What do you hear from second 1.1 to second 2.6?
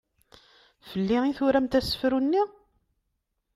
i turamt asefru-nni?